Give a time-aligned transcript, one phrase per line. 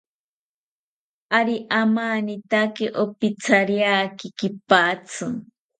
[1.39, 5.25] Ari amanitaki, opithariaki kipatzi